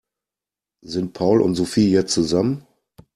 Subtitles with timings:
[0.83, 2.65] Sind Paul und Sophie jetzt zusammen?